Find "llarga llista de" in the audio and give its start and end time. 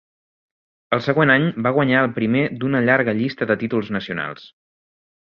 2.87-3.59